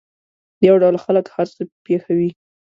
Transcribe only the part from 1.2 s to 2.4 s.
هر څه پېښوي.